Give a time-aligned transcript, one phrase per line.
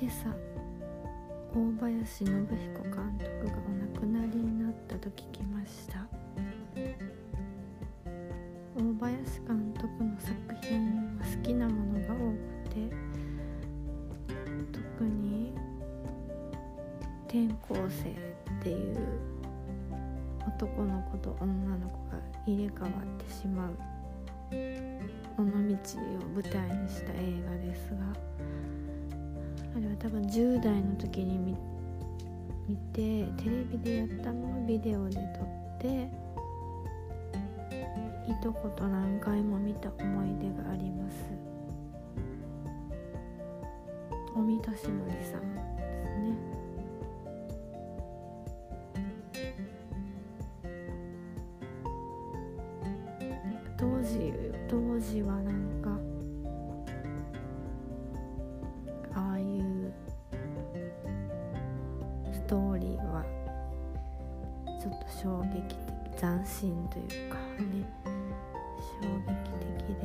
[0.00, 0.30] 今朝
[1.52, 6.06] 大林信彦監督がお亡くなりになったと聞きました。
[8.76, 12.88] 大林監督の作品は好きなものが多くて
[14.70, 15.52] 特に
[17.26, 18.98] 転校生っていう
[20.46, 22.92] 男の子と女の子が入れ替わっ
[23.24, 23.72] てしまう
[25.38, 25.50] 尾道を
[26.34, 28.38] 舞台にした映画ですが
[29.78, 31.56] あれは多分10代の時に見
[32.66, 36.10] 見てテレビでやったのをビデオで撮って
[38.28, 41.30] いとこと何回も見た思い出があります。
[44.34, 45.36] 尾身俊則さんです
[46.18, 46.36] ね。
[53.76, 54.32] 当時
[54.68, 55.57] 当時はな
[65.08, 65.88] 衝撃的
[66.20, 67.84] 斬新というかね
[69.00, 69.34] 衝撃
[69.86, 70.02] 的で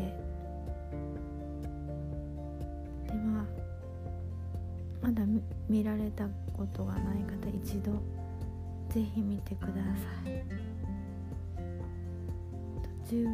[3.07, 3.45] でまあ
[5.01, 5.23] まだ
[5.67, 7.91] 見られたことがない方一度
[8.89, 10.43] ぜひ見てください
[13.07, 13.09] 途。
[13.09, 13.25] 中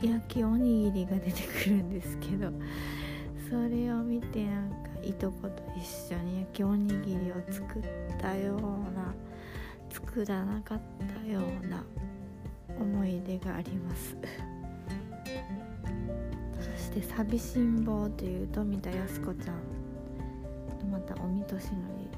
[0.00, 2.52] で焼きおにぎりが出てくるんですけど
[3.48, 7.82] それを見てなんかいとこと一緒に焼きおにぎりを作っ
[8.20, 8.60] たよう
[8.94, 9.14] な
[10.18, 11.84] 作らなかったような
[12.76, 14.16] 思い出があります。
[16.58, 19.56] そして「寂しん坊」という富田靖子ちゃん。
[20.90, 21.70] また尾身俊則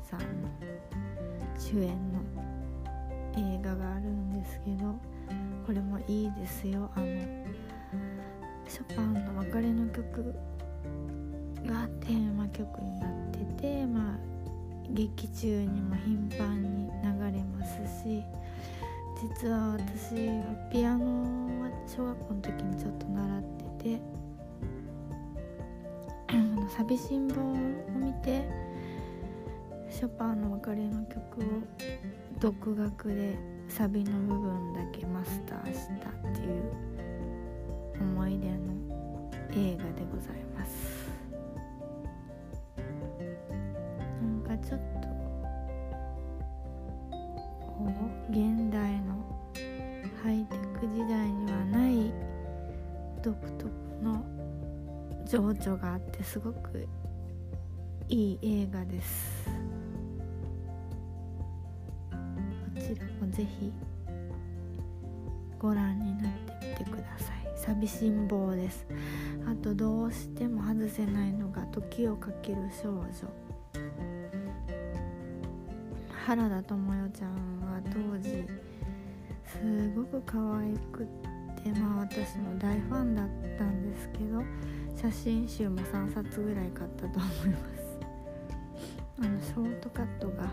[0.02, 0.26] さんの
[1.58, 2.20] 主演の
[3.36, 4.94] 映画があるんですけど
[5.66, 6.90] これもいいですよ。
[6.94, 7.06] あの
[8.66, 10.34] ショパンの別れの曲
[11.66, 14.39] がテーマ曲になっててまあ
[14.92, 18.23] 劇中にも頻繁に流れますし
[19.20, 23.42] 実は私はピアノは小学校の時にちょっと習っ
[23.78, 24.01] てて
[26.28, 27.55] あの「寂しん坊」を
[27.98, 28.42] 見て
[29.90, 31.45] ショパンの別れの曲を
[32.40, 36.72] 独学でサビの部分だけマスターしたっていう
[38.01, 38.55] 思い出の
[39.52, 40.99] 映画でございます。
[47.86, 47.92] こ
[48.29, 49.24] う現代の
[50.23, 52.13] ハイテク時代にはない
[53.23, 53.70] 独特
[54.02, 54.24] の
[55.27, 56.86] 情緒があってすごく
[58.08, 59.48] いい映画です。
[62.11, 63.73] こちらもぜひ
[65.58, 67.40] ご覧になってみてください。
[67.57, 68.86] 寂しん坊です。
[69.46, 73.07] あとどうしても外せないのが時をかける少女。
[76.27, 78.47] 原田知世ちゃんは当時
[79.45, 81.07] すごく可愛くっ
[81.63, 83.27] てまあ私も大ファンだっ
[83.58, 84.42] たんですけど
[84.97, 87.98] 写真集も3冊ぐらい買ったと思います。
[89.23, 90.45] あのショートカットが。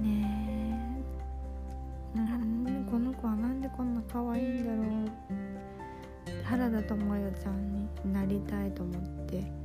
[0.00, 0.64] ねえ。
[2.90, 6.44] この子はなんでこんな可愛いんだろう。
[6.44, 9.63] 原田知世ちゃんになりたいと思って。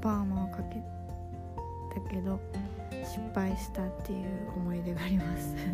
[0.00, 0.82] パーマをかけ
[1.94, 2.40] たけど
[3.04, 5.54] 失敗したっていう思い出があります。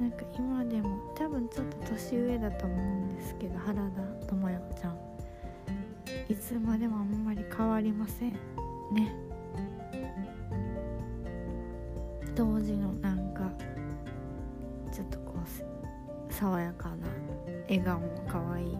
[0.00, 4.96] なんか今でも多分ちょっと年上だと思うんですけど原田知世ちゃん。
[6.28, 8.32] いつまでもあんまり変わりません
[8.92, 9.12] ね。
[12.34, 13.50] 当時のなんか
[14.92, 17.08] ちょっとこう爽やかな
[17.68, 18.76] 笑顔も可愛い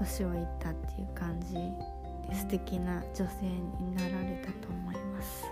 [0.00, 3.46] 年をいったっていう感じで素敵な女性
[3.80, 5.44] になられたと思います。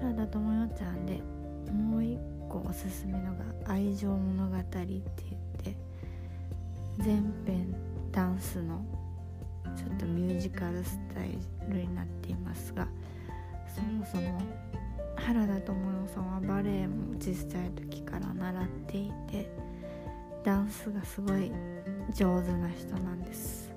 [0.00, 1.20] 原田知世ちゃんで
[1.72, 2.18] もう一
[2.48, 5.02] 個おすすめのが「愛情物語」って言っ
[5.62, 5.76] て
[6.98, 7.74] 全編
[8.12, 8.80] ダンスの
[9.76, 12.86] ちょっとミュージカルスタイルになっていますが
[13.74, 14.40] そもそも
[15.16, 19.50] 原田知世さんはバレエも小さい時から習っていて
[20.44, 21.52] ダンスがすごい
[22.12, 23.70] 上手な人なんです。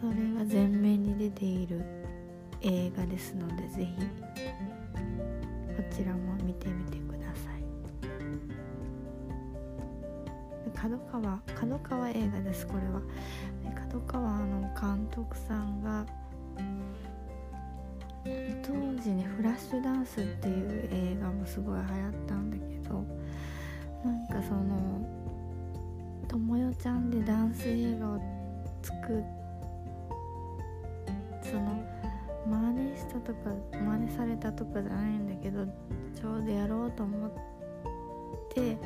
[0.00, 1.84] それが前面に出ている
[2.60, 3.92] 映画ですので是非
[5.76, 7.62] こちらも見てみてください。
[10.74, 12.66] 角川角川映画です。
[12.66, 13.00] これは。
[13.92, 16.06] 角川の監督さんが
[18.62, 18.72] 当
[19.02, 23.04] 時ね「フラッシュダンス」っていう映画もすごい流行ったんだけど
[24.02, 24.91] なんかその
[26.32, 28.20] ともよちゃんでダンス映画を
[28.82, 29.22] 作っ
[31.42, 31.84] その
[32.46, 37.30] 真似したとか真似されたとかじゃないんだけどちょうどやろうと思っ
[38.54, 38.78] て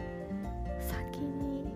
[0.80, 1.72] 先に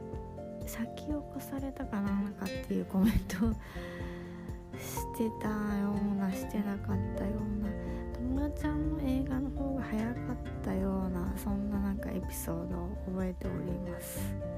[0.66, 7.70] 先を越されたかなんかっていうコメントをしてたようなしてなかったような
[8.14, 14.50] 友達ちゃんの映画の方が早かったようなそんななんかエピソードを覚えております。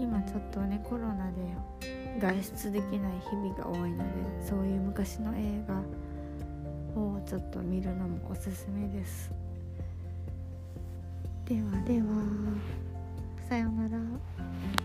[0.00, 1.36] 今ちょっとねコロナで
[2.18, 4.04] 外出できない日々が多いので
[4.48, 9.30] そういう昔の映画をちょっと見るのもおすすめです。
[11.44, 12.06] ではでは
[13.48, 14.79] さようなら。